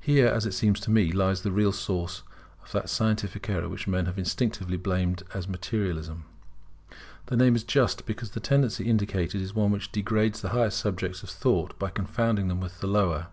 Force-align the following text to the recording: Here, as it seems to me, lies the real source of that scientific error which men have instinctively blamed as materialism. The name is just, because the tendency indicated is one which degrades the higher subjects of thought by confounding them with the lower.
Here, 0.00 0.28
as 0.28 0.46
it 0.46 0.54
seems 0.54 0.78
to 0.78 0.92
me, 0.92 1.10
lies 1.10 1.42
the 1.42 1.50
real 1.50 1.72
source 1.72 2.22
of 2.64 2.70
that 2.70 2.88
scientific 2.88 3.50
error 3.50 3.68
which 3.68 3.88
men 3.88 4.06
have 4.06 4.16
instinctively 4.16 4.76
blamed 4.76 5.24
as 5.34 5.48
materialism. 5.48 6.24
The 7.26 7.36
name 7.36 7.56
is 7.56 7.64
just, 7.64 8.06
because 8.06 8.30
the 8.30 8.38
tendency 8.38 8.84
indicated 8.88 9.40
is 9.40 9.52
one 9.52 9.72
which 9.72 9.90
degrades 9.90 10.40
the 10.40 10.50
higher 10.50 10.70
subjects 10.70 11.24
of 11.24 11.30
thought 11.30 11.76
by 11.80 11.90
confounding 11.90 12.46
them 12.46 12.60
with 12.60 12.78
the 12.78 12.86
lower. 12.86 13.26